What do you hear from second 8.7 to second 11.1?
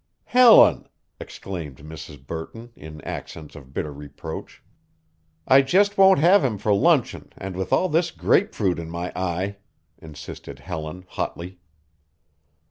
in my eye," insisted Helen,